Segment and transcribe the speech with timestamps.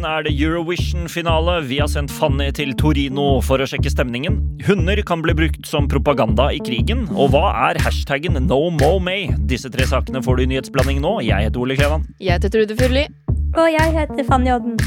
[0.00, 1.60] Helgen er det Eurovision-finale.
[1.68, 4.38] Vi har sendt Fanny til Torino for å sjekke stemningen.
[4.66, 7.08] Hunder kan bli brukt som propaganda i krigen.
[7.12, 9.30] Og hva er hashtaggen no mo may?
[9.46, 11.20] Disse tre sakene får du i nyhetsblanding nå.
[11.22, 12.06] Jeg heter Ole Klevan.
[12.18, 13.06] Jeg heter Trude Furli.
[13.56, 14.78] Og jeg heter Fanny Odden.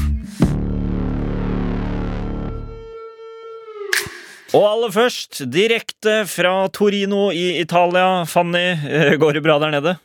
[4.54, 8.24] Og aller først, direkte fra Torino i Italia.
[8.26, 9.96] Fanny, eh, går det bra der nede?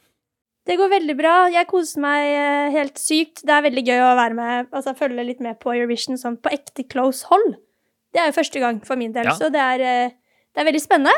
[0.70, 1.34] Det går veldig bra.
[1.50, 3.42] Jeg koser meg eh, helt sykt.
[3.42, 6.52] Det er veldig gøy å være med, altså følge litt med på Eurovision sånn på
[6.54, 7.56] ekte close hold.
[8.14, 9.34] Det er jo første gang for min del, Ja.
[9.38, 10.14] så det er, eh,
[10.54, 11.16] det er veldig spennende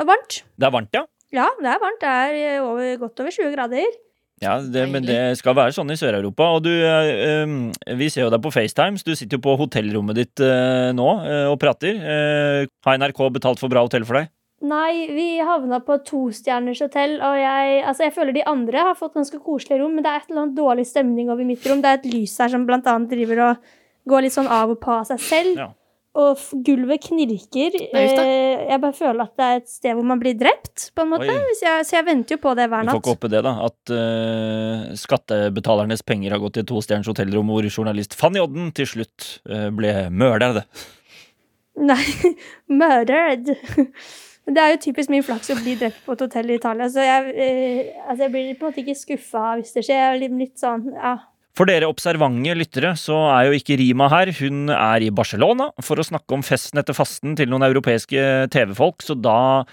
[0.00, 0.42] og varmt.
[0.52, 1.06] Det er varmt, ja?
[1.32, 2.00] Ja, det er varmt.
[2.02, 3.96] Det er eh, over, godt over 20 grader.
[4.40, 6.46] Ja, det, men det skal være sånn i Sør-Europa.
[6.56, 6.70] Og du,
[8.00, 10.40] vi ser jo deg på FaceTime, så du sitter jo på hotellrommet ditt
[10.96, 11.08] nå
[11.52, 12.00] og prater.
[12.80, 14.30] Har NRK betalt for bra hotell for deg?
[14.60, 19.16] Nei, vi havna på tostjerners hotell, og jeg, altså jeg føler de andre har fått
[19.16, 21.80] ganske koselige rom, men det er et eller annet dårlig stemning over mitt rom.
[21.80, 23.70] Det er et lys her som blant annet driver og
[24.12, 25.62] går litt sånn av og på av seg selv.
[25.62, 25.70] Ja.
[26.20, 27.74] Og gulvet knirker.
[27.94, 28.04] Nei.
[28.04, 31.12] Eh, jeg bare føler at det er et sted hvor man blir drept, på en
[31.14, 31.40] måte.
[31.46, 32.92] Hvis jeg, så jeg venter jo på det hver natt.
[32.92, 33.56] Vi får ikke håpe det, da.
[33.70, 38.90] At uh, skattebetalernes penger har gått til et tostjerners hotellrom hvor journalist Fanny Odden til
[38.90, 40.66] slutt uh, ble mørdet.
[41.80, 42.02] Nei,
[42.82, 43.54] murdered.
[44.50, 47.04] Det er jo typisk min flaks å bli drept på et hotell i Italia, så
[47.04, 50.00] jeg, eh, altså jeg blir på en måte ikke skuffa hvis det skjer.
[50.10, 51.18] Er litt, litt sånn, ja.
[51.58, 54.30] For dere observante lyttere så er jo ikke Rima her.
[54.38, 59.04] Hun er i Barcelona for å snakke om festen etter fasten til noen europeiske TV-folk,
[59.04, 59.64] så da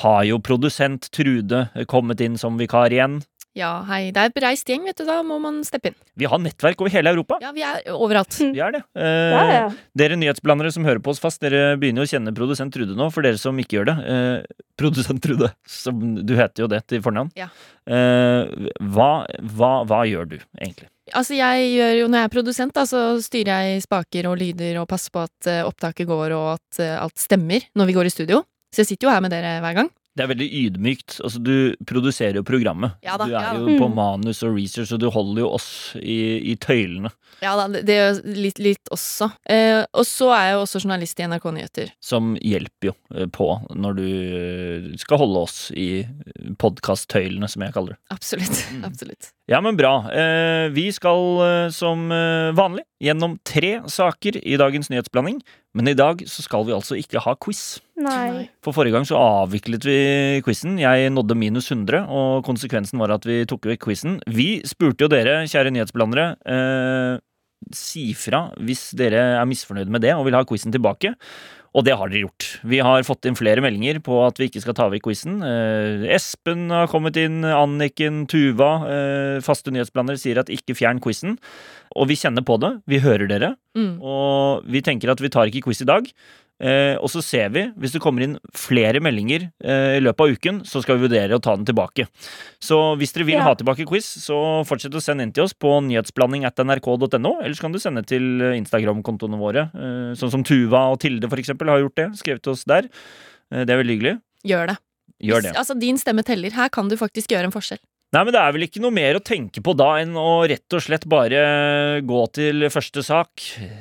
[0.00, 3.20] har jo produsent Trude kommet inn som vikar igjen.
[3.54, 4.08] Ja, hei.
[4.10, 5.04] Det er et bereist gjeng, vet du.
[5.06, 5.96] Da må man steppe inn.
[6.18, 7.36] Vi har nettverk over hele Europa.
[7.42, 8.34] Ja, vi er overalt.
[8.40, 8.80] Vi er det.
[8.98, 9.68] Eh, Ja, ja.
[9.94, 13.06] Dere nyhetsblandere som hører på oss fast, dere begynner jo å kjenne produsent Trude nå.
[13.14, 13.96] For dere som ikke gjør det.
[14.10, 17.30] Eh, produsent Trude, som du heter jo det til fornavn.
[17.38, 17.46] Ja.
[17.86, 19.12] Eh, hva,
[19.54, 20.90] hva, hva gjør du, egentlig?
[21.12, 24.80] Altså, jeg gjør jo, Når jeg er produsent, da, så styrer jeg spaker og lyder
[24.82, 28.08] og passer på at eh, opptaket går og at eh, alt stemmer når vi går
[28.10, 28.42] i studio.
[28.74, 29.90] Så jeg sitter jo her med dere hver gang.
[30.14, 31.16] Det er veldig ydmykt.
[31.26, 32.92] Altså, du produserer jo programmet.
[33.02, 33.94] Ja da, du er ja jo på Mm.
[33.96, 35.66] manus og research, og du holder jo oss
[35.98, 37.10] i, i tøylene.
[37.42, 39.26] Ja da, det gjør litt, litt også.
[39.50, 41.90] Eh, og så er jeg jo også journalist i NRK Nyheter.
[42.00, 46.06] Som hjelper jo eh, på når du eh, skal holde oss i
[46.62, 48.00] podkast-tøylene, som jeg kaller det.
[48.14, 48.62] Absolutt.
[48.70, 48.84] Mm.
[48.88, 49.30] Absolutt.
[49.50, 49.96] Ja, men bra.
[50.14, 52.06] Eh, vi skal eh, som
[52.56, 55.42] vanlig gjennom tre saker i dagens nyhetsblanding.
[55.74, 57.80] Men i dag så skal vi altså ikke ha quiz.
[58.00, 58.46] Nei.
[58.64, 59.98] For forrige gang så avviklet vi
[60.46, 60.78] quizen.
[60.80, 64.18] Jeg nådde minus 100, og konsekvensen var at vi tok vekk quizen.
[64.30, 67.22] Vi spurte jo dere, kjære nyhetsblandere, eh,
[67.74, 71.14] si fra hvis dere er misfornøyde med det og vil ha quizen tilbake.
[71.74, 72.46] Og det har dere gjort.
[72.70, 75.40] Vi har fått inn flere meldinger på at vi ikke skal ta vekk quizen.
[75.42, 81.34] Eh, Espen har kommet inn, Anniken, Tuva, eh, faste nyhetsblandere sier at ikke fjern quizen.
[81.98, 82.76] Og vi kjenner på det.
[82.90, 83.54] Vi hører dere.
[83.74, 83.98] Mm.
[83.98, 86.06] Og vi tenker at vi tar ikke quiz i dag.
[86.64, 90.32] Eh, og så ser vi, hvis det kommer inn flere meldinger eh, i løpet av
[90.38, 92.06] uken, så skal vi vurdere å ta den tilbake.
[92.62, 93.42] Så hvis dere vil Ja.
[93.50, 97.52] ha tilbake quiz, så fortsett å sende inn til oss på nyhetsblanding at nrk.no, eller
[97.54, 101.68] så kan du sende til Instagram-kontoene våre, eh, sånn som Tuva og Tilde for eksempel
[101.68, 102.88] har gjort det, skrevet til oss der.
[103.52, 104.14] Eh, det er veldig hyggelig.
[104.46, 104.78] Gjør det.
[105.22, 105.52] Gjør det.
[105.52, 106.50] Hvis- Altså, din stemme teller.
[106.52, 107.78] Her kan du faktisk gjøre en forskjell.
[108.14, 110.72] Nei, men det er vel ikke noe mer å tenke på da enn å rett
[110.72, 113.28] og slett bare gå til første sak,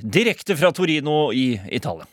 [0.02, 2.06] direkte fra Torino i Italia.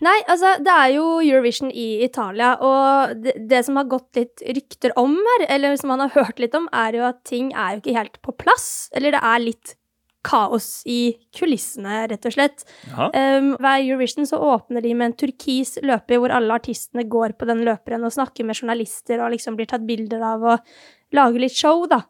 [0.00, 4.44] Nei, altså, det er jo Eurovision i Italia, og det, det som har gått litt
[4.44, 7.78] rykter om her, eller som man har hørt litt om, er jo at ting er
[7.78, 8.68] jo ikke helt på plass.
[8.92, 9.74] Eller det er litt
[10.20, 12.68] kaos i kulissene, rett og slett.
[12.92, 17.48] Um, hver Eurovision så åpner de med en turkis løper hvor alle artistene går på
[17.48, 20.74] den løperen og snakker med journalister og liksom blir tatt bilder av og
[21.16, 22.02] lager litt show, da.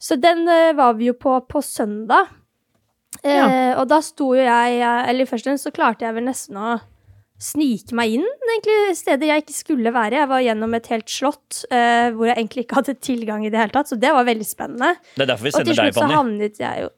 [0.00, 2.30] Så den eh, var vi jo på på søndag.
[3.26, 6.24] Eh, og da sto jo jeg eh, Eller først og fremst så klarte jeg vel
[6.28, 6.78] nesten å
[7.40, 10.18] snike meg inn egentlig steder jeg ikke skulle være.
[10.20, 13.60] Jeg var gjennom et helt slott eh, hvor jeg egentlig ikke hadde tilgang i det
[13.62, 14.90] hele tatt, så det var veldig spennende.
[15.16, 16.18] Det er derfor vi Og til sender deg, slutt så Fanny.
[16.18, 16.90] havnet jeg jo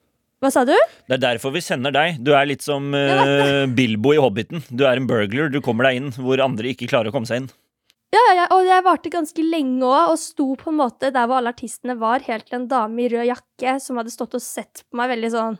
[0.42, 0.74] Hva sa du?
[1.06, 2.18] Det er derfor vi sender deg.
[2.26, 4.64] Du er litt som uh, Bilbo i Hobbiten.
[4.74, 5.52] Du er en burglar.
[5.54, 7.52] Du kommer deg inn hvor andre ikke klarer å komme seg inn.
[8.12, 11.38] Ja, ja, og jeg varte ganske lenge òg, og sto på en måte der hvor
[11.38, 14.82] alle artistene var, helt til en dame i rød jakke som hadde stått og sett
[14.84, 15.56] på meg veldig sånn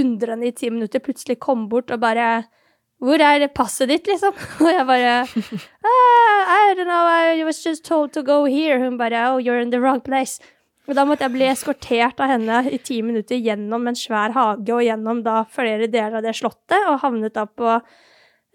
[0.00, 2.30] undrende i ti minutter, plutselig kom bort og bare
[3.00, 4.34] Hvor er passet ditt, liksom?
[4.60, 8.78] Og jeg bare ah, I don't know, I was just told to go here.
[8.78, 10.38] Hun bare Oh, you're in the wrong place.
[10.86, 14.74] Og da måtte jeg bli eskortert av henne i ti minutter gjennom en svær hage
[14.74, 17.78] og gjennom da flere deler av det slottet, og havnet da på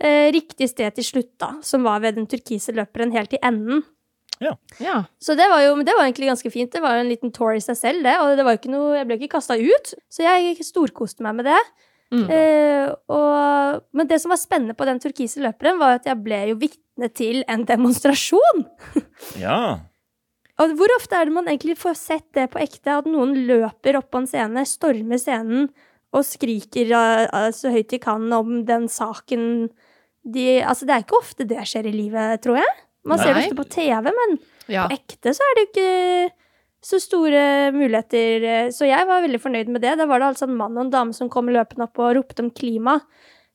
[0.03, 3.83] eh, riktig sted til slutt, da, som var ved den turkise løperen helt i enden.
[4.43, 4.55] Ja.
[5.21, 6.71] Så det var jo det var egentlig ganske fint.
[6.73, 8.15] Det var jo en liten tour i seg selv, det.
[8.19, 11.39] Og det var jo ikke noe, jeg ble ikke kasta ut, så jeg storkoste meg
[11.39, 11.61] med det.
[12.13, 12.27] Mm.
[12.31, 16.41] Eh, og, men det som var spennende på den turkise løperen, var at jeg ble
[16.51, 18.65] jo vitne til en demonstrasjon.
[19.39, 19.79] Ja.
[20.61, 23.97] Og hvor ofte er det man egentlig får sett det på ekte, at noen løper
[23.99, 25.69] opp på en scene, stormer scenen
[26.15, 29.67] og skriker uh, uh, så høyt de kan om den saken
[30.25, 32.71] de Altså, det er ikke ofte det skjer i livet, tror jeg.
[33.05, 34.39] Man ser det ofte på TV, men
[34.71, 34.87] ja.
[34.87, 36.33] på ekte så er det jo ikke
[36.85, 38.43] så store muligheter.
[38.43, 39.95] eh, Så jeg var veldig fornøyd med det.
[39.97, 42.41] Da var det altså en mann og en dame som kom løpende opp og ropte
[42.41, 42.99] om klima.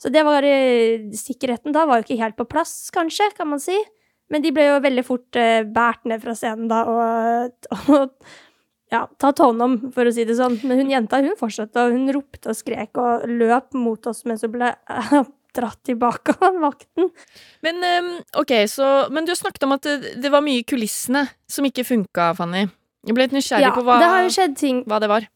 [0.00, 3.62] Så det var eh, Sikkerheten da var jo ikke helt på plass, kanskje, kan man
[3.62, 3.76] si.
[4.30, 7.66] Men de ble jo veldig fort uh, båret ned fra scenen da og,
[7.96, 8.12] og
[8.90, 10.58] ja, tatt hånd om, for å si det sånn.
[10.66, 14.42] Men hun jenta hun fortsatte, og hun ropte og skrek og løp mot oss mens
[14.46, 15.14] hun ble eh,
[15.56, 17.10] dratt tilbake av vakten.
[17.66, 21.66] Men ehm, ok, så Men du snakket om at det, var mye i kulissene som
[21.66, 22.68] ikke funka, Fanny.
[23.06, 25.26] Jeg ble litt nysgjerrig Ja, på hva, det ting hva det var.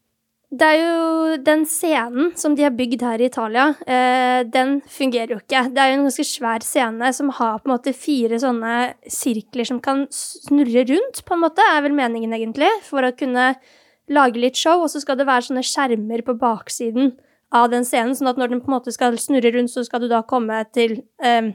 [0.55, 5.33] Det er jo den scenen som de har bygd her i Italia, eh, den fungerer
[5.33, 5.63] jo ikke.
[5.73, 8.75] Det er jo en ganske svær scene som har på en måte fire sånne
[9.11, 13.55] sirkler som kan snurre rundt, på en måte, er vel meningen egentlig, for å kunne
[14.07, 17.15] lage litt show, og så skal det være sånne skjermer på baksiden
[17.55, 20.05] av den scenen, sånn at når den på en måte skal snurre rundt, så skal
[20.05, 21.51] du da komme til eh,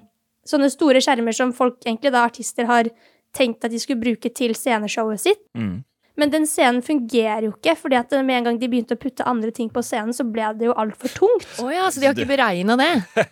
[0.49, 2.91] sånne store skjermer som folk, egentlig da artister, har
[3.37, 5.43] tenkt at de skulle bruke til sceneshowet sitt.
[5.57, 5.81] Mm.
[6.21, 9.27] Men den scenen fungerer jo ikke, fordi at med en gang de begynte å putte
[9.29, 11.49] andre ting på scenen, så ble det jo altfor tungt.
[11.65, 12.93] Oh ja, så de har ikke beregna det?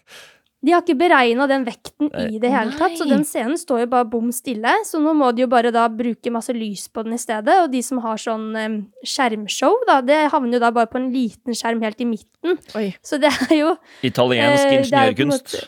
[0.58, 3.90] De har ikke beregna den vekten i det hele tatt, så den scenen står jo
[3.92, 4.72] bare bom stille.
[4.82, 7.70] Så nå må de jo bare da bruke masse lys på den i stedet, og
[7.70, 8.76] de som har sånn um,
[9.06, 12.58] skjermshow, da, det havner jo da bare på en liten skjerm helt i midten.
[12.74, 12.88] Oi.
[13.06, 15.58] Så det er jo Italiensk Eh, ingeniørkunst.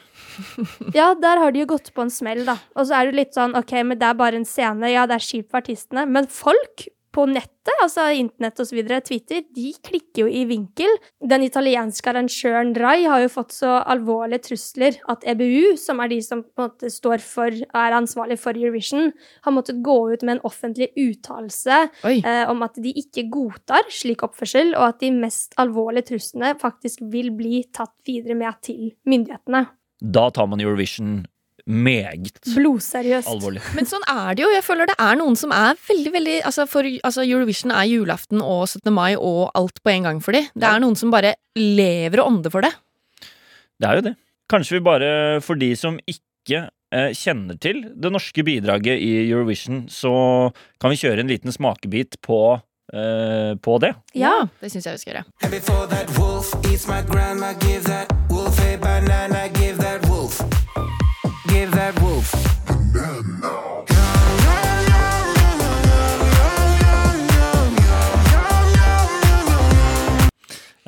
[0.96, 2.56] Ja, der har de jo gått på en smell, da.
[2.74, 5.20] Og så er det litt sånn, ok, men det er bare en scene, ja, det
[5.20, 10.28] er kjipt for artistene, men folk på nettet, altså internett videre, Twitter, de klikker jo
[10.30, 10.90] i vinkel.
[11.32, 16.20] Den italienske arrangøren Rai har jo fått så alvorlige trusler at EBU, som er de
[16.24, 19.10] som på en måte står for, er ansvarlig for Eurovision,
[19.46, 24.24] har måttet gå ut med en offentlig uttalelse eh, om at de ikke godtar slik
[24.26, 29.66] oppførsel, og at de mest alvorlige truslene faktisk vil bli tatt videre med til myndighetene.
[30.00, 31.24] Da tar man Eurovision
[31.70, 33.28] meget Blodseriøst.
[33.30, 33.62] alvorlig.
[33.76, 34.50] Men sånn er det jo.
[34.52, 38.42] Jeg føler det er noen som er veldig, veldig Altså, for, altså Eurovision er julaften
[38.42, 38.92] og 17.
[38.92, 40.44] mai og alt på en gang for dem.
[40.54, 42.72] Det er noen som bare lever og ånder for det.
[43.80, 44.14] Det er jo det.
[44.50, 45.10] Kanskje vi bare,
[45.46, 50.10] for de som ikke eh, kjenner til det norske bidraget i Eurovision, så
[50.82, 52.60] kan vi kjøre en liten smakebit på,
[52.92, 53.94] eh, på det.
[54.18, 54.48] Ja.
[54.60, 55.24] Det syns jeg vi skal gjøre.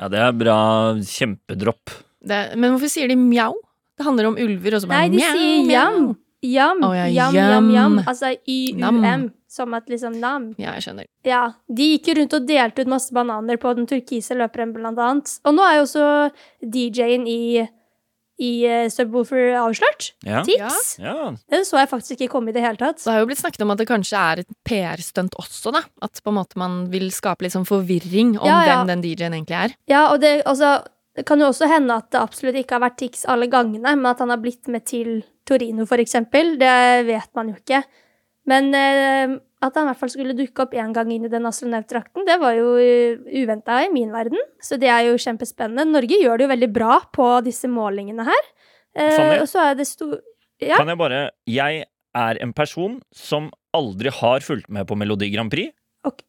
[0.03, 0.57] Ja, det er bra.
[0.99, 1.93] Kjempedropp.
[2.27, 3.53] Det, men hvorfor sier de mjau?
[3.95, 6.09] Det handler om ulver, og så bare Nei, de mjau, sier jam.
[6.43, 7.51] Jam, oh, ja, jam, jam.
[7.53, 7.93] jam, jam.
[8.03, 10.49] Altså YUM, som at liksom nam.
[10.59, 11.07] Ja, jeg skjønner.
[11.23, 14.99] Ja, de gikk jo rundt og delte ut masse bananer på den turkise løperen, blant
[14.99, 15.37] annet.
[15.47, 16.09] Og nå er jo også
[16.59, 17.63] DJ-en i,
[18.43, 20.09] i uh, Subwoofer avslørt.
[20.27, 20.41] Ja.
[20.47, 20.95] Tix.
[21.01, 21.31] ja.
[21.53, 22.99] Den så jeg faktisk ikke komme i det hele tatt.
[23.03, 25.83] Det har jo blitt snakket om at det kanskje er et PR-stunt også, da.
[26.05, 28.75] At på en måte man vil skape litt sånn forvirring om Ja, ja.
[28.81, 29.77] hvem den DJ-en egentlig er.
[29.91, 30.75] Ja, og det, altså,
[31.15, 34.11] det kan jo også hende at det absolutt ikke har vært Tix alle gangene, men
[34.11, 36.55] at han har blitt med til Torino, for eksempel.
[36.61, 36.77] Det
[37.09, 37.83] vet man jo ikke.
[38.49, 41.47] Men eh, at han i hvert fall skulle dukke opp én gang inn i den
[41.47, 44.41] astronautdrakten, det var jo uh, uventa i min verden.
[44.63, 45.87] Så det er jo kjempespennende.
[45.93, 48.51] Norge gjør det jo veldig bra på disse målingene her.
[48.93, 50.19] Eh, og så er det stor...
[50.61, 50.77] Ja.
[50.77, 55.51] Kan jeg bare Jeg er en person som aldri har fulgt med på Melodi Grand
[55.51, 55.73] Prix.
[56.05, 56.21] Ok.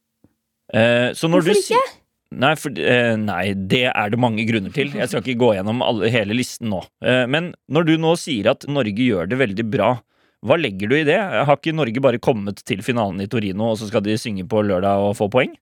[0.72, 1.92] Eh, så når Hvorfor du sier
[2.34, 4.90] Nei, for, eh, nei, det er det mange grunner til.
[4.96, 6.80] Jeg skal ikke gå gjennom alle, hele listen nå.
[7.04, 9.92] Eh, men når du nå sier at Norge gjør det veldig bra,
[10.44, 11.16] hva legger du i det?
[11.18, 14.60] Har ikke Norge bare kommet til finalen i Torino, og så skal de synge på
[14.62, 15.54] lørdag og få poeng?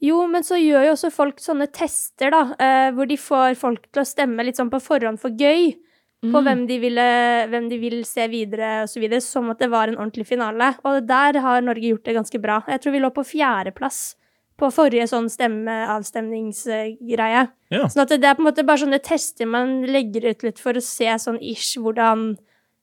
[0.00, 3.82] Jo, men så gjør jo også folk sånne tester, da, eh, hvor de får folk
[3.92, 5.74] til å stemme litt sånn på forhånd for gøy.
[6.20, 6.44] På Mm.
[6.44, 7.04] hvem, de ville,
[7.48, 10.74] hvem de vil se videre, videre, som at det var en ordentlig finale.
[10.84, 12.60] Og der har Norge gjort det ganske bra.
[12.68, 14.16] Jeg tror vi lå på fjerdeplass
[14.60, 17.46] på forrige sånn stemmeavstemningsgreie.
[17.72, 17.86] Ja.
[17.88, 20.76] Sånn at det er på en måte bare sånne tester man legger ut litt for
[20.76, 22.34] å se sånn ish hvordan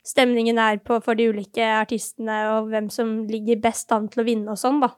[0.08, 4.28] stemningen er på for de ulike artistene, og hvem som ligger best an til å
[4.28, 4.94] vinne og sånn, da.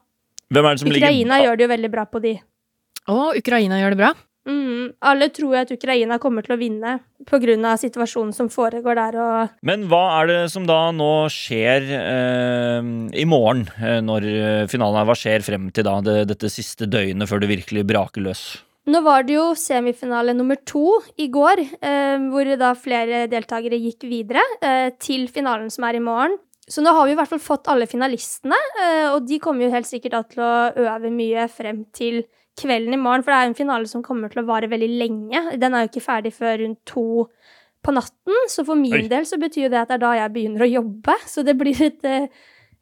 [0.50, 2.34] Hvem er det som Ukraina ligger gjør det jo veldig bra på de.
[3.10, 4.14] Å, Ukraina gjør det bra.
[4.48, 9.18] Mm, alle tror jo at Ukraina kommer til å vinne av situasjonen som foregår der,
[9.20, 12.88] og Men hva er det som da nå skjer eh,
[13.20, 15.10] i morgen, eh, når eh, finalen er?
[15.10, 18.44] Hva skjer frem til da, det, dette siste døgnet før det virkelig braker løs?
[18.90, 24.06] Nå var det jo semifinale nummer to i går, eh, hvor da flere deltakere gikk
[24.10, 26.38] videre eh, til finalen som er i morgen.
[26.70, 29.74] Så nå har vi i hvert fall fått alle finalistene, eh, og de kommer jo
[29.74, 30.52] helt sikkert da til å
[30.88, 32.22] øve mye frem til
[32.60, 34.90] kvelden i morgen, for det er jo en finale som kommer til å vare veldig
[35.00, 35.42] lenge.
[35.60, 37.06] Den er jo ikke ferdig før rundt to
[37.80, 39.06] på natten, så for min Oi.
[39.10, 41.56] del så betyr jo det at det er da jeg begynner å jobbe, så det
[41.58, 42.26] blir et, eh,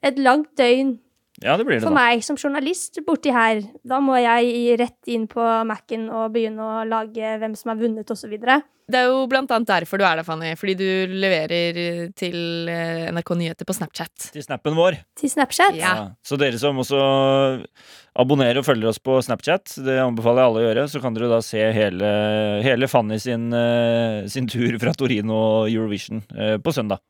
[0.03, 0.97] et langt døgn
[1.45, 2.01] Ja, det blir det for da.
[2.01, 6.83] meg som journalist borti her, da må jeg rett inn på Mac-en og begynne å
[6.89, 8.35] lage hvem som har vunnet, osv.
[8.89, 10.55] Det er jo blant annet derfor du er der, Fanny.
[10.57, 14.31] Fordi du leverer til eh, NRK Nyheter på Snapchat.
[14.33, 14.97] Til snappen vår.
[15.21, 15.77] Til Snapchat.
[15.77, 15.93] Ja.
[16.25, 17.03] Så dere som også
[18.19, 21.31] abonnerer og følger oss på Snapchat, det anbefaler jeg alle å gjøre, så kan dere
[21.31, 22.13] da se hele,
[22.65, 27.05] hele Fanny sin, eh, sin tur fra Torino og Eurovision eh, på søndag.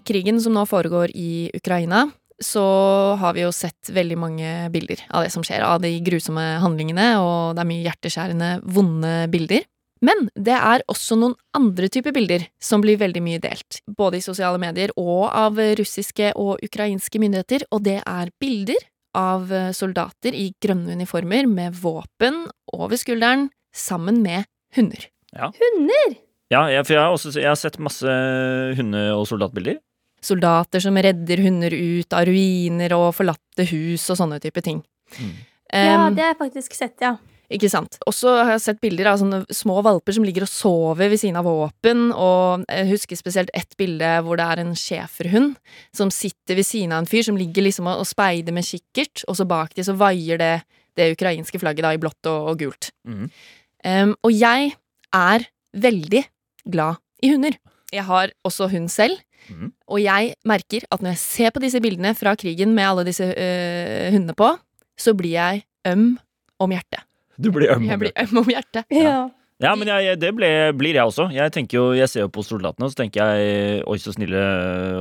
[0.00, 2.06] I krigen som nå foregår i Ukraina,
[2.40, 2.62] så
[3.20, 7.12] har vi jo sett veldig mange bilder av det som skjer, av de grusomme handlingene,
[7.20, 9.66] og det er mye hjerteskjærende, vonde bilder.
[10.00, 14.24] Men det er også noen andre typer bilder som blir veldig mye delt, både i
[14.24, 18.80] sosiale medier og av russiske og ukrainske myndigheter, og det er bilder
[19.20, 25.04] av soldater i grønne uniformer med våpen over skulderen, sammen med hunder.
[25.36, 26.16] Hunder!
[26.50, 28.10] Ja, jeg, for jeg har, også, jeg har sett masse
[28.78, 29.76] hunde- og soldatbilder.
[30.24, 34.82] Soldater som redder hunder ut av ruiner og forlatte hus og sånne type ting.
[35.18, 35.36] Mm.
[35.70, 37.14] Ja, Um, det har jeg faktisk sett, ja.
[37.50, 37.96] Ikke sant.
[38.06, 41.38] Også har jeg sett bilder av sånne små valper som ligger og sover ved siden
[41.40, 45.56] av våpen, og jeg husker spesielt ett bilde hvor det er en schæferhund
[45.96, 49.24] som sitter ved siden av en fyr som ligger liksom og og speider med kikkert,
[49.26, 50.54] og så bak de så vaier det
[50.98, 52.92] det ukrainske flagget da i blått og, og gult.
[53.06, 53.26] Mm.
[53.86, 54.72] Um, og jeg
[55.16, 56.22] er veldig
[56.70, 57.58] glad i hunder.
[57.90, 59.18] Jeg har også hund selv,
[59.48, 59.72] Mhm.
[59.88, 63.24] og jeg merker at når jeg ser på disse bildene fra krigen med alle disse
[63.24, 64.52] øh, hundene på,
[64.98, 66.18] så blir jeg øm
[66.60, 67.02] om hjertet.
[67.40, 67.86] Du blir øm.
[67.88, 68.84] Jeg blir øm om hjertet.
[68.92, 69.28] ja.
[69.60, 71.26] Ja, men jeg, det ble, blir jeg også.
[71.34, 74.40] Jeg jo, jeg ser jo på soldatene, og så tenker jeg oi, så snille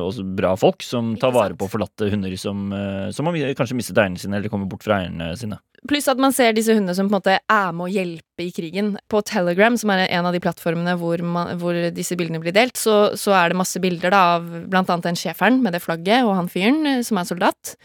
[0.04, 3.78] og så bra folk som tar vare på forlatte hunder som, eh, som har kanskje
[3.80, 5.62] mistet eierne sine eller kommer bort fra eierne sine.
[5.88, 8.52] Pluss at man ser disse hundene som på en måte er med å hjelpe i
[8.52, 8.94] krigen.
[9.08, 12.76] På Telegram, som er en av de plattformene hvor, man, hvor disse bildene blir delt,
[12.80, 16.28] så, så er det masse bilder da, av blant annet den schæferen med det flagget
[16.28, 17.78] og han fyren eh, som er soldat.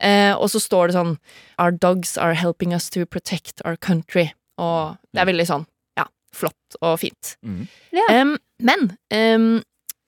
[0.00, 1.18] Eh, og så står det sånn
[1.60, 4.30] Our dogs are helping us to protect our country.
[4.60, 5.68] Og det er veldig sånn,
[6.36, 7.36] flott og fint.
[7.44, 7.66] Mm.
[7.92, 8.06] Ja.
[8.22, 9.62] Um, men um,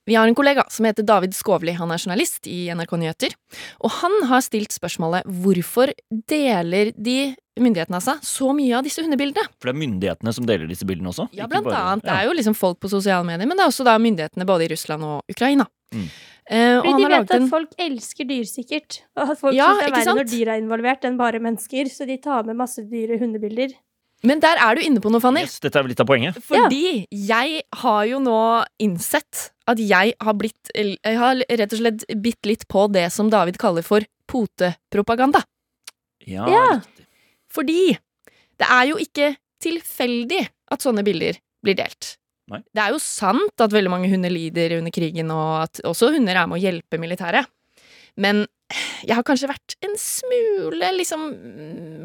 [0.07, 1.73] vi har en kollega som heter David Skovli.
[1.79, 3.37] Han er journalist i NRK Nyheter.
[3.81, 5.93] Og han har stilt spørsmålet hvorfor
[6.29, 9.47] deler de myndighetene altså så mye av disse hundebildene?
[9.63, 11.29] For det er myndighetene som deler disse bildene også?
[11.33, 12.05] Ja, blant bare- annet.
[12.05, 14.67] Det er jo liksom folk på sosiale medier, men det er også da myndighetene både
[14.67, 15.67] i Russland og Ukraina.
[15.95, 16.09] Mm.
[16.51, 19.01] Eh, og Fordi han de har vet at folk elsker dyr, sikkert.
[19.17, 21.89] Og at folk Ja, syns det er verre når dyr er involvert enn bare mennesker.
[21.89, 23.73] Så de tar med masse dyre hundebilder.
[24.25, 25.43] Men der er du inne på noe, Fanny.
[25.45, 26.39] Yes, dette er litt av poenget.
[26.47, 28.39] Fordi jeg har jo nå
[28.81, 33.29] innsett at jeg har blitt Jeg har rett og slett bitt litt på det som
[33.33, 35.43] David kaller for potepropaganda.
[36.27, 36.67] Ja, Ja.
[36.81, 37.07] riktig.
[37.53, 37.99] Fordi
[38.59, 42.17] det er jo ikke tilfeldig at sånne bilder blir delt.
[42.49, 42.61] Nei.
[42.75, 46.37] Det er jo sant at veldig mange hunder lider under krigen, og at også hunder
[46.37, 47.47] er med å hjelpe militæret.
[48.21, 48.45] Men
[49.05, 51.27] jeg har kanskje vært en smule liksom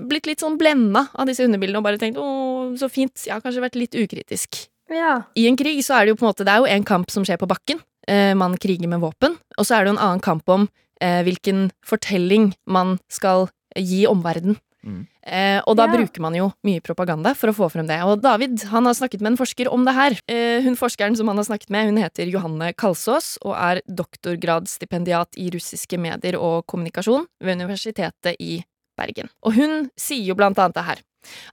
[0.10, 3.26] Blitt litt sånn blenda av disse hundebildene og bare tenkt 'å, så fint'.
[3.28, 4.68] Jeg har kanskje vært litt ukritisk.
[4.90, 5.30] Ja.
[5.38, 7.12] I en krig så er det jo på en måte Det er jo en kamp
[7.14, 7.80] som skjer på bakken.
[8.08, 9.38] Eh, man kriger med våpen.
[9.58, 10.68] Og så er det jo en annen kamp om
[11.02, 14.58] eh, hvilken fortelling man skal gi omverdenen.
[14.86, 15.02] Mm.
[15.28, 15.92] Eh, og da Ja.
[15.98, 18.00] bruker man jo mye propaganda for å få frem det.
[18.04, 20.12] Og David han har snakket med en forsker om det her.
[20.28, 25.38] Eh, hun forskeren som han har snakket med, hun heter Johanne Kalsås og er doktorgradsstipendiat
[25.38, 28.64] i russiske medier og kommunikasjon ved Universitetet i
[29.00, 29.30] Bergen.
[29.46, 31.04] Og hun sier jo blant annet det her.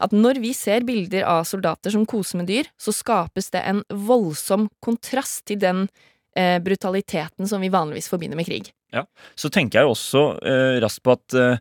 [0.01, 3.83] At når vi ser bilder av soldater som koser med dyr, så skapes det en
[3.91, 5.89] voldsom kontrast til den
[6.37, 8.71] eh, brutaliteten som vi vanligvis forbinder med krig.
[8.95, 9.05] Ja,
[9.35, 11.59] Så tenker jeg jo også eh, raskt på at, eh,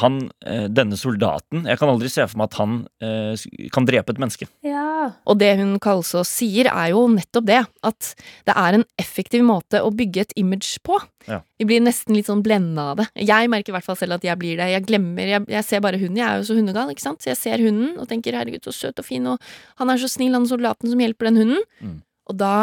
[0.00, 4.14] han, eh, denne soldaten Jeg kan aldri se for meg at han eh, kan drepe
[4.14, 4.48] et menneske.
[4.64, 5.12] Ja.
[5.28, 7.60] Og det hun Kalsås sier, er jo nettopp det.
[7.84, 8.12] At
[8.48, 10.96] det er en effektiv måte å bygge et image på.
[11.28, 11.42] Ja.
[11.60, 13.08] Vi blir nesten litt sånn blenda av det.
[13.20, 14.70] Jeg merker i hvert fall selv at jeg blir det.
[14.72, 16.20] Jeg glemmer Jeg, jeg ser bare hunden.
[16.22, 17.20] Jeg er jo så hundegal, ikke sant.
[17.20, 20.08] Så jeg ser hunden og tenker herregud, så søt og fin, og han er så
[20.08, 21.66] snill, han soldaten som hjelper den hunden.
[21.84, 21.98] Mm.
[22.32, 22.54] Og da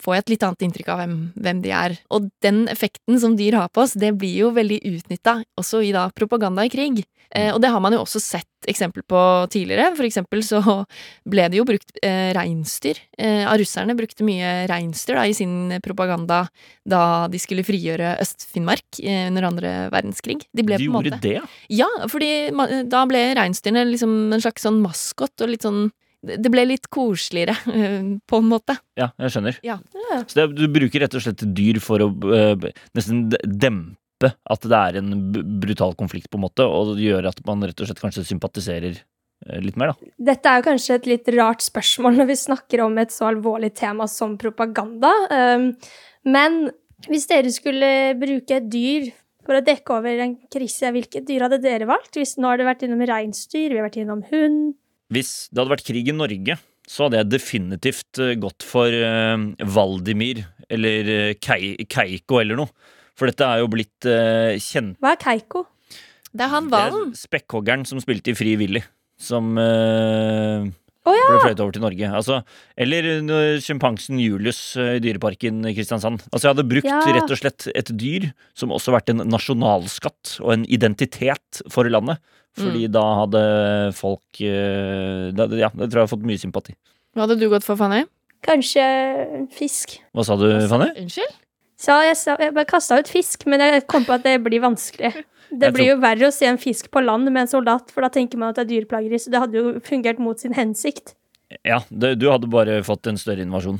[0.00, 1.98] får jeg et litt annet inntrykk av hvem, hvem de er.
[2.14, 5.94] Og den effekten som dyr har på oss, det blir jo veldig utnytta også i
[5.96, 7.04] da propaganda i krig.
[7.36, 9.20] Eh, og det har man jo også sett eksempel på
[9.52, 9.92] tidligere.
[9.98, 10.62] For eksempel så
[11.28, 13.00] ble det jo brukt eh, reinsdyr.
[13.20, 16.46] Eh, russerne brukte mye reinsdyr da, i sin propaganda
[16.88, 20.40] da de skulle frigjøre Øst-Finnmark eh, under andre verdenskrig.
[20.56, 21.38] De ble De gjorde måte det?
[21.68, 22.32] Ja, fordi
[22.88, 25.88] da ble reinsdyrene liksom en slags sånn maskot, og litt sånn
[26.18, 27.54] Det ble litt koseligere,
[28.30, 28.74] på en måte.
[28.98, 29.58] Ja, jeg skjønner.
[29.66, 29.78] Ja.
[30.26, 34.78] Så det, du bruker rett og slett dyr for å eh, nesten dempe at det
[34.78, 35.12] er en
[35.62, 38.96] brutal konflikt, på en måte, og det gjør at man rett og slett kanskje sympatiserer
[38.98, 40.10] eh, litt mer, da.
[40.32, 43.70] Dette er jo kanskje et litt rart spørsmål når vi snakker om et så alvorlig
[43.78, 45.12] tema som propaganda.
[45.30, 45.70] Um,
[46.26, 46.64] men
[47.06, 49.12] hvis dere skulle bruke et dyr
[49.46, 52.18] for å dekke over en krise, hvilket dyr hadde dere valgt?
[52.18, 54.74] Hvis nå har det vært innom reinsdyr, vi har vært innom hund
[55.12, 59.36] Hvis det hadde vært krig i Norge, så hadde jeg definitivt eh, gått for eh,
[59.76, 62.72] Valdimir eller eh, Kei, Keiko eller noe.
[63.18, 65.64] For dette er jo blitt eh, kjent Hva er Keiko?
[66.28, 67.14] Det er han hvalen.
[67.16, 68.82] Spekkhoggeren som spilte i Fri Willy,
[69.18, 70.68] som eh,
[71.08, 71.24] oh, ja!
[71.32, 72.10] ble fløyet over til Norge.
[72.20, 72.40] Altså,
[72.78, 76.20] eller uh, sjimpansen Julius uh, i Dyreparken i Kristiansand.
[76.28, 77.00] Altså, jeg hadde brukt Ja.
[77.16, 81.88] rett og slett et dyr som også har vært en nasjonalskatt og en identitet for
[81.88, 82.20] landet.
[82.58, 82.92] Fordi Mm.
[82.94, 83.42] da hadde
[83.96, 86.74] folk uh, da, Ja, det tror jeg har fått mye sympati.
[87.16, 88.04] Hva hadde du gått for, Fanny?
[88.44, 88.84] Kanskje
[89.54, 89.98] fisk.
[90.14, 90.90] Hva sa du, Fanny?
[91.04, 91.34] Unnskyld?
[91.78, 94.60] Så jeg, sa, jeg bare kasta ut fisk, men jeg kom på at det blir
[94.64, 95.12] vanskelig.
[95.48, 98.04] Det Jeg blir jo verre å se en fisk på land med en soldat, for
[98.04, 101.14] da tenker man at det er dyreplageri, så det hadde jo fungert mot sin hensikt.
[101.64, 103.78] Ja, det, du hadde bare fått en større invasjon.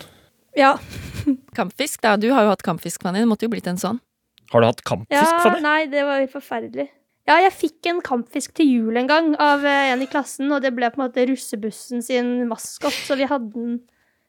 [0.57, 0.79] Ja,
[1.59, 2.01] Kampfisk?
[2.01, 2.15] Da.
[2.17, 3.21] Du har jo hatt kampfisk, Fanny.
[3.21, 4.01] Det måtte jo blitt en sånn.
[4.49, 5.61] Har du hatt kampfisk, ja Fanny?
[5.61, 6.89] nei, det var jo forferdelig.
[7.29, 10.63] Ja, jeg fikk en kampfisk til jul en gang av eh, en i klassen, og
[10.65, 13.79] det ble på en måte russebussen sin maskot, så vi hadde den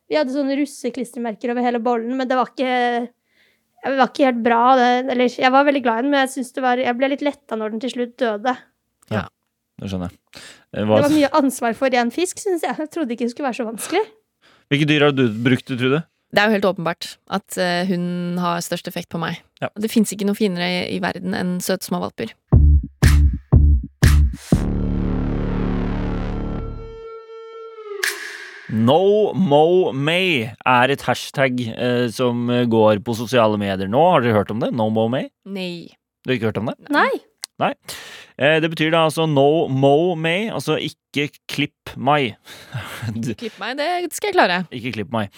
[0.09, 3.07] Vi hadde sånne russeklistremerker over hele bollen, men det var ikke
[3.79, 4.61] det var ikke helt bra.
[4.75, 7.23] Det, eller, jeg var veldig glad i den, men jeg, det var, jeg ble litt
[7.23, 8.55] letta når den til slutt døde.
[9.13, 9.27] Ja,
[9.79, 10.19] Det skjønner jeg.
[10.35, 12.75] Det Det var, var mye ansvar for én fisk, syns jeg.
[12.75, 14.03] Jeg trodde ikke det skulle være så vanskelig.
[14.73, 16.03] hvilke dyr har du brukt, Trude?
[16.29, 19.39] Det er jo helt åpenbart at eh, hun har størst effekt på meg.
[19.63, 19.71] Ja.
[19.79, 22.35] Det fins ikke noe finere i, i verden enn søte små valper.
[28.69, 34.01] No Mo May er et hashtag eh, som går på sosiale medier nå.
[34.13, 34.69] Har dere hørt om det?
[34.77, 35.29] No Mo May?
[35.49, 35.89] Nei.
[36.23, 36.75] Du har ikke hørt om det?
[37.59, 37.71] Nei.
[38.39, 42.37] Eh, det betyr da altså no mo May, altså ikke klipp meg.
[43.17, 44.61] Du- Klipp meg, det skal jeg klare.
[44.71, 45.33] ikke klipp meg.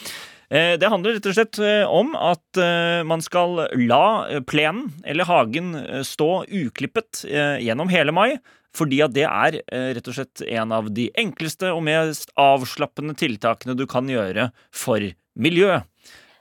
[0.52, 4.04] Eh, det handler rett og slett eh, om at eh, man skal la
[4.44, 5.72] plenen eller hagen
[6.06, 8.34] stå uklippet eh, gjennom hele mai.
[8.78, 13.16] Fordi at det er eh, rett og slett en av de enkleste og mest avslappende
[13.20, 15.04] tiltakene du kan gjøre for
[15.36, 15.88] miljøet.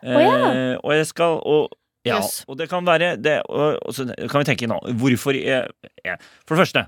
[0.01, 0.37] Å ja.
[0.51, 1.75] Eh, og jeg skal og,
[2.07, 2.45] ja, yes.
[2.49, 5.69] og det kan være det, og, og så kan vi tenke nå Hvorfor jeg,
[6.01, 6.17] jeg,
[6.49, 6.87] For det første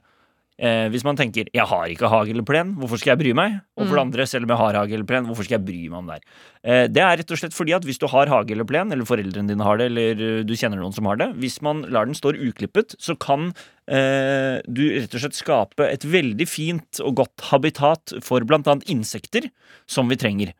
[0.62, 3.60] Eh, hvis man tenker 'jeg har ikke hage eller plen, hvorfor skal jeg bry meg?'
[3.76, 4.12] Og for det Mm.
[4.12, 6.14] andre, selv om jeg har hage eller plen, hvorfor skal jeg bry meg om det
[6.14, 6.22] her?
[6.62, 9.04] Eh, det er rett og slett fordi at hvis du har hage eller plen, eller
[9.04, 12.04] foreldrene dine har det, eller eh, du kjenner noen som har det, hvis man lar
[12.04, 13.52] den stå uklippet, så kan
[13.88, 18.86] eh, du rett og slett skape et veldig fint og godt habitat for blant annet
[18.86, 19.50] insekter,
[19.88, 20.52] som vi trenger.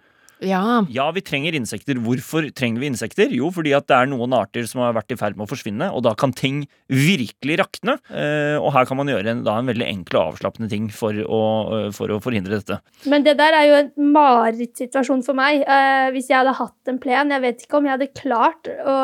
[0.42, 0.82] Ja.
[0.90, 1.98] Ja, vi trenger insekter.
[2.02, 3.30] Hvorfor trenger vi insekter?
[3.32, 5.88] Jo, fordi at det er noen arter som har vært i ferd med å forsvinne,
[5.94, 7.96] og da kan ting virkelig rakne.
[8.10, 11.14] Eh, og her kan man gjøre en, da en veldig enkel og avslappende ting for
[11.14, 11.42] å,
[11.78, 12.80] eh, for å forhindre dette.
[13.10, 15.62] Men det der er jo en marerittsituasjon for meg.
[15.62, 18.96] Eh, hvis jeg hadde hatt en plen, jeg vet ikke om jeg hadde klart å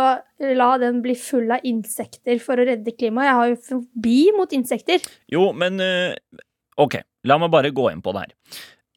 [0.58, 3.30] la den bli full av insekter for å redde klimaet.
[3.30, 5.02] Jeg har jo fobi mot insekter.
[5.30, 5.82] Jo, men
[6.78, 8.34] ok, la meg bare gå inn på det her.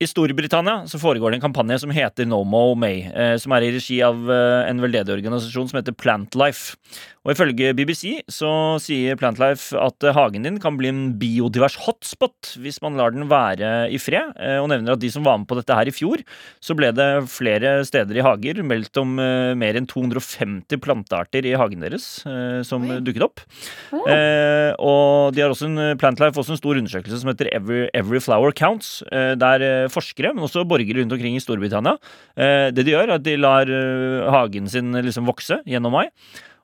[0.01, 3.67] I Storbritannia så foregår det en kampanje som heter No Mo May, eh, som er
[3.67, 6.73] i regi av eh, en veldedig organisasjon som heter Plantlife.
[7.21, 8.49] Og ifølge BBC så
[8.81, 13.27] sier Plantlife at eh, hagen din kan bli en biodivers hotspot hvis man lar den
[13.29, 15.93] være i fred, eh, og nevner at de som var med på dette her i
[15.93, 16.23] fjor,
[16.57, 21.53] så ble det flere steder i hager meldt om eh, mer enn 250 plantearter i
[21.61, 22.97] hagen deres eh, som Oi.
[23.05, 23.45] dukket opp.
[23.93, 28.23] Eh, og de har også en, Plantlife også en stor undersøkelse som heter Every, Every
[28.23, 31.97] Flower Counts, der forskere, men også borgere rundt omkring i Storbritannia,
[32.35, 35.95] eh, det de gjør, er at de lar eh, hagen sin eh, liksom vokse gjennom
[35.95, 36.07] mai,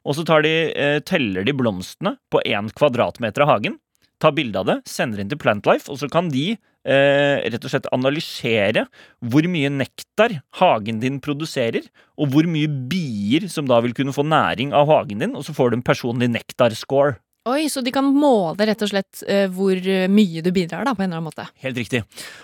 [0.07, 0.55] og så de,
[1.03, 3.75] teller de blomstene på én kvadratmeter av hagen.
[4.23, 6.55] Tar bilde av det, sender inn til Plantlife, og så kan de
[6.87, 8.85] rett og slett analysere
[9.19, 11.83] hvor mye nektar hagen din produserer,
[12.15, 15.51] og hvor mye bier som da vil kunne få næring av hagen din, og så
[15.57, 17.17] får du en personlig nektarscore.
[17.47, 20.93] Oi, så de kan måle rett og slett eh, hvor eh, mye du bidrar, da,
[20.97, 21.45] på en eller annen måte.
[21.63, 22.03] Helt riktig.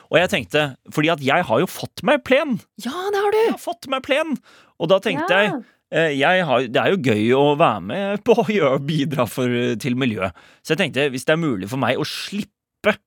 [0.09, 0.63] Og jeg tenkte,
[0.95, 2.57] fordi at jeg har jo fått meg plen!
[2.85, 3.39] Ja, det har du!
[3.43, 4.37] Jeg har fått meg plen!
[4.79, 5.51] Og da tenkte jeg
[5.93, 9.51] eh, jeg har, Det er jo gøy å være med på å gjøre, bidra for,
[9.83, 10.33] til miljøet.
[10.63, 12.49] Så jeg tenkte, hvis det er mulig for meg å slippe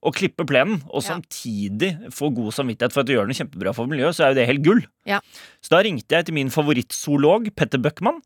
[0.01, 1.11] å klippe plenen, og Ja.
[1.19, 4.39] samtidig få god samvittighet for at du gjør noe kjempebra for miljøet, så er jo
[4.39, 4.81] det helt gull.
[5.05, 5.19] Ja.
[5.61, 8.23] Så da ringte jeg til min favorittzoolog, Petter Bøckmann.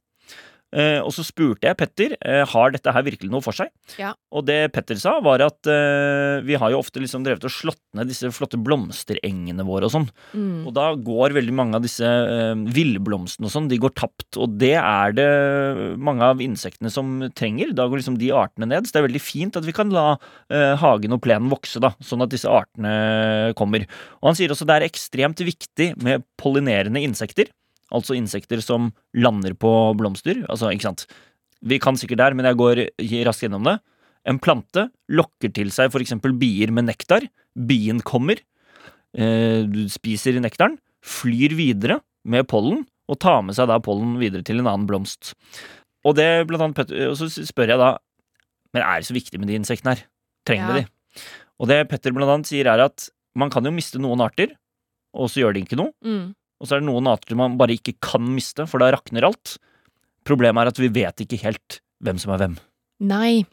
[0.70, 3.72] Eh, og så spurte jeg Petter eh, har dette her virkelig noe for seg.
[3.98, 4.12] Ja.
[4.30, 7.82] Og det Petter sa, var at eh, vi har jo ofte liksom drevet og slått
[7.98, 10.08] ned disse flotte blomsterengene våre og sånn.
[10.30, 10.68] Mm.
[10.68, 14.38] Og da går veldig mange av disse eh, villblomstene og sånn, de går tapt.
[14.38, 15.28] Og det er det
[15.98, 17.74] mange av insektene som trenger.
[17.74, 18.86] Da går liksom de artene ned.
[18.86, 20.06] Så det er veldig fint at vi kan la
[20.52, 23.86] eh, hagen og plenen vokse, da, sånn at disse artene kommer.
[24.20, 27.50] Og han sier også det er ekstremt viktig med pollinerende insekter.
[27.90, 30.44] Altså insekter som lander på blomster.
[30.48, 31.06] Altså, ikke sant.
[31.60, 32.84] Vi kan sikkert der, men jeg går
[33.26, 33.78] raskt gjennom det.
[34.28, 36.14] En plante lokker til seg f.eks.
[36.38, 37.26] bier med nektar.
[37.56, 38.38] Bien kommer,
[39.16, 44.44] eh, du spiser nektaren, flyr videre med pollen, og tar med seg da pollen videre
[44.46, 45.34] til en annen blomst.
[46.06, 47.90] Og det blant annet Petter, og så spør jeg da
[48.72, 50.04] Men er det så viktig med de insektene her?
[50.46, 50.84] Trenger vi Ja.
[50.84, 51.22] de?
[51.58, 54.52] Og det Petter blant annet sier, er at man kan jo miste noen arter,
[55.12, 55.90] og så gjør de ikke noe.
[56.04, 56.34] Mm.
[56.60, 59.56] Og så er det noen arter man bare ikke kan miste, for da rakner alt.
[60.28, 62.58] Problemet er at vi vet ikke helt hvem som er hvem.
[63.00, 63.46] Nei.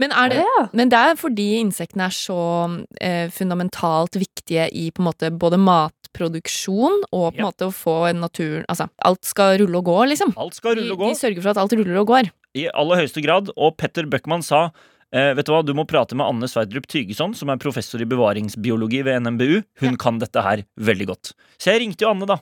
[0.00, 0.68] Men, er det, Ja.
[0.72, 5.58] men det er fordi insektene er så eh, fundamentalt viktige i på en måte både
[5.60, 7.44] matproduksjon og på en Ja.
[7.50, 10.32] måte å få naturen Altså, alt skal rulle og gå, liksom.
[10.38, 11.08] Alt skal rulle og gå.
[11.12, 12.30] de sørger for at alt ruller og går.
[12.56, 13.50] I aller høyeste grad.
[13.56, 14.70] Og Petter Bøckmann sa
[15.14, 18.08] eh, Vet du hva, du må prate med Anne Sverdrup Tygeson, som er professor i
[18.08, 19.60] bevaringsbiologi ved NMBU.
[19.82, 21.32] Hun kan dette her veldig godt.
[21.60, 22.40] Så jeg ringte jo Anne, da.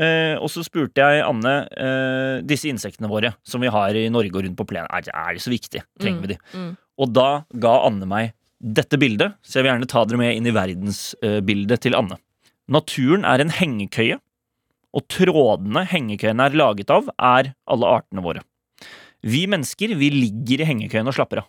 [0.00, 4.32] Eh, og så spurte jeg Anne eh, disse insektene våre som vi har i Norge
[4.32, 5.84] og rundt på plenen, er, er de så viktige?
[6.00, 6.38] Trenger vi de?
[6.54, 6.70] Mm.
[7.00, 7.28] Og da
[7.60, 11.82] ga Anne meg dette bildet, så jeg vil gjerne ta dere med inn i verdensbildet
[11.84, 12.18] til Anne.
[12.70, 14.20] Naturen er en hengekøye,
[14.94, 18.44] og trådene hengekøyene er laget av, er alle artene våre.
[19.20, 21.48] Vi mennesker vi ligger i hengekøyen og slapper av.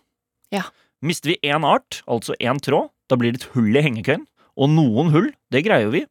[0.52, 0.64] Ja.
[1.02, 4.26] Mister vi én art, altså én tråd, da blir det et hull i hengekøyen.
[4.58, 6.04] Og noen hull, det greier vi.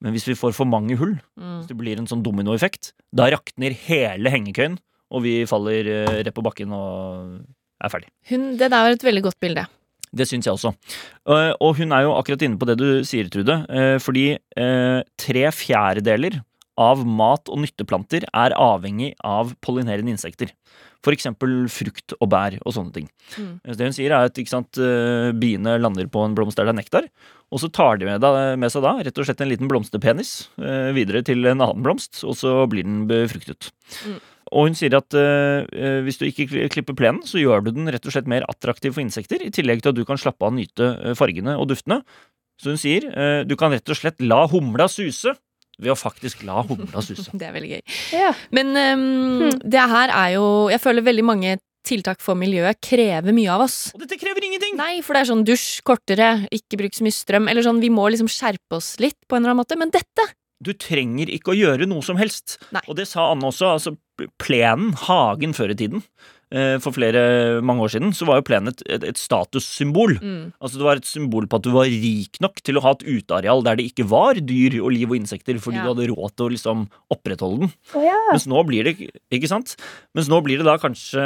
[0.00, 1.58] Men hvis vi får for mange hull, Mm.
[1.60, 4.78] hvis det blir en sånn dominoeffekt, da rakner hele hengekøyen,
[5.10, 7.42] og vi faller eh, rett på bakken og
[7.82, 8.08] er ferdig.
[8.30, 9.66] Hun, det der var et veldig godt bilde.
[10.12, 10.72] Det syns jeg også.
[11.28, 13.66] Eh, Og hun er jo akkurat inne på det du sier, Trude.
[13.68, 16.40] eh, Fordi eh, tre fjerdedeler
[16.80, 20.54] av mat- og nytteplanter er avhengig av pollinerende insekter.
[21.10, 23.06] Eksempel frukt og bær og sånne ting.
[23.36, 23.52] Mm.
[23.64, 26.80] Det hun sier er at sant, eh, biene lander på en blomst der det er
[26.80, 27.06] nektar,
[27.50, 30.50] og så tar de med, da, med seg da rett og slett en liten blomsterpenis
[30.60, 33.72] eh, videre til en annen blomst, og så blir den befruktet.
[34.04, 34.20] Mm.
[34.50, 37.90] Og hun sier at eh, eh, hvis du ikke klipper plenen, så gjør du den
[37.90, 40.52] rett og slett mer attraktiv for insekter, i tillegg til at du kan slappe av
[40.52, 42.02] og nyte fargene og duftene.
[42.60, 45.32] Så hun sier eh, du kan rett og slett la humla suse
[45.80, 47.30] ved å faktisk la humla suse.
[47.40, 47.82] Det er veldig gøy.
[48.16, 48.30] Ja.
[48.54, 53.50] Men ehm, det her er jo Jeg føler veldig mange tiltak for miljøet krever mye
[53.54, 53.78] av oss.
[53.96, 54.76] Og dette krever ingenting!
[54.78, 57.88] Nei, for det er sånn dusj kortere, ikke bruk så mye strøm, eller sånn vi
[57.92, 59.78] må liksom skjerpe oss litt på en eller annen måte.
[59.80, 60.28] Men dette
[60.60, 62.58] Du trenger ikke å gjøre noe som helst.
[62.76, 62.84] Nei.
[62.86, 63.72] Og det sa Anne også.
[63.78, 63.96] altså
[64.36, 66.02] Plenen, hagen før i tiden,
[66.82, 70.16] for flere mange år siden, så var jo plenen et, et, et statussymbol.
[70.18, 72.92] mm, Altså Det var et symbol på at du var rik nok til å ha
[72.96, 75.84] et uteareal der det ikke var dyr og liv og insekter, fordi Ja.
[75.86, 76.84] du hadde råd til å liksom
[77.14, 77.72] opprettholde den.
[77.94, 78.16] Oh, ja.
[78.32, 78.96] Mens nå blir det
[79.30, 79.76] ikke sant?
[80.14, 81.22] Mens nå blir det da kanskje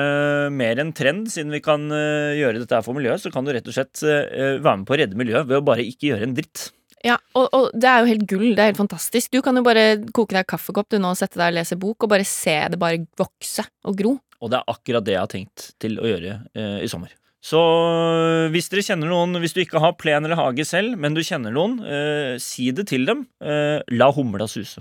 [0.53, 3.53] mer en trend, siden vi kan eh, gjøre dette her for miljøet, så kan du
[3.57, 6.29] rett og slett eh, være med på å redde miljøet ved å bare ikke gjøre
[6.29, 6.69] en dritt.
[7.05, 8.47] Ja, og, og det er jo helt gull.
[8.57, 9.29] Det er helt fantastisk.
[9.35, 12.13] Du kan jo bare koke deg kaffekopp du nå, sette deg og lese bok, og
[12.15, 14.15] bare se det bare vokse og gro.
[14.43, 17.13] Og det er akkurat det jeg har tenkt til å gjøre eh, i sommer.
[17.45, 21.13] Så øh, hvis dere kjenner noen, hvis du ikke har plen eller hage selv, men
[21.13, 23.27] du kjenner noen, eh, si det til dem.
[23.45, 24.81] Eh, la humla suse.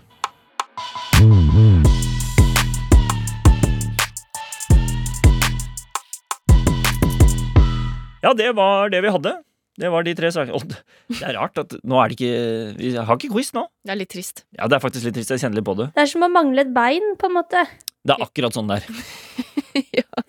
[8.24, 9.36] Ja, det var det vi hadde.
[9.76, 10.56] Det var de tre sakene.
[10.56, 13.66] Og det er rart at nå er det ikke Vi har ikke quiz nå.
[13.84, 14.46] Det er litt trist.
[14.56, 15.34] Ja, det er faktisk litt trist.
[15.34, 15.92] Jeg kjenner litt på det.
[15.98, 17.66] Det er som å mangle et bein, på en måte.
[18.04, 18.88] Det er akkurat sånn der.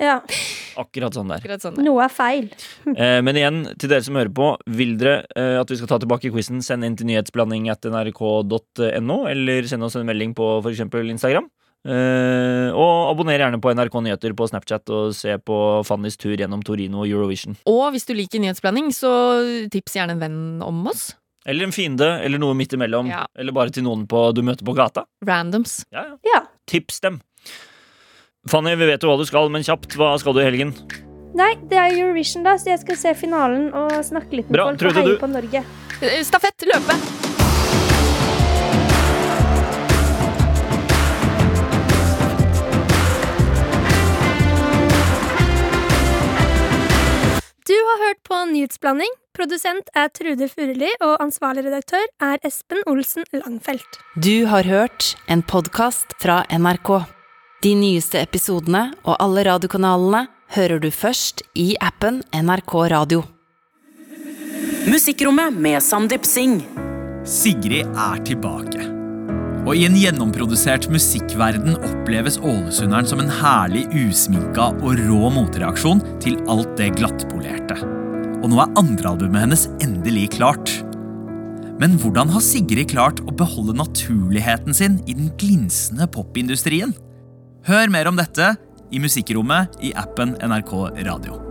[0.01, 0.15] Ja,
[0.81, 1.43] Akkurat sånn der.
[1.43, 1.77] Akkurat sånn.
[1.85, 2.47] Noe er feil.
[2.95, 5.99] Eh, men igjen, til dere som hører på, vil dere eh, at vi skal ta
[6.01, 10.85] tilbake quizen, send inn til nyhetsblanding at nrk.no, eller send oss en melding på f.eks.
[10.85, 11.49] Instagram.
[11.85, 16.63] Eh, og abonner gjerne på NRK Nyheter på Snapchat og se på Fannys tur gjennom
[16.65, 17.59] Torino og Eurovision.
[17.69, 19.13] Og hvis du liker nyhetsblanding, så
[19.73, 21.11] tips gjerne en venn om oss.
[21.45, 23.11] Eller en fiende, eller noe midt imellom.
[23.13, 23.27] Ja.
[23.37, 25.05] Eller bare til noen på, du møter på gata.
[25.29, 25.83] Randoms.
[25.93, 26.17] Ja, ja.
[26.31, 26.43] Ja.
[26.71, 27.21] Tips dem.
[28.51, 30.75] Fanny, vi vet jo hva du skal, men kjapt, hva skal du i helgen?
[31.35, 34.69] Nei, det er Eurovision, da, så jeg skal se finalen og snakke litt med Bra,
[34.71, 35.65] folk og heie du- på Norge.
[36.29, 36.99] Stafett, løpe!
[47.67, 49.13] Du har hørt på Nyhetsblanding.
[49.35, 53.99] Produsent er Trude Furuli, og ansvarlig redaktør er Espen Olsen Langfelt.
[54.21, 56.93] Du har hørt en podkast fra NRK.
[57.65, 63.23] De nyeste episodene og alle radiokanalene hører du først i appen NRK Radio.
[64.85, 66.67] Musikkrommet med Sandeep Singh.
[67.25, 68.85] Sigrid er tilbake.
[69.65, 76.37] Og i en gjennomprodusert musikkverden oppleves ålesunderen som en herlig usminka og rå motreaksjon til
[76.53, 77.79] alt det glattpolerte.
[78.43, 80.75] Og nå er andrealbumet hennes endelig klart.
[81.81, 86.93] Men hvordan har Sigrid klart å beholde naturligheten sin i den glinsende popindustrien?
[87.65, 88.51] Hør mer om dette
[88.93, 90.77] i Musikkrommet i appen NRK
[91.09, 91.44] Radio.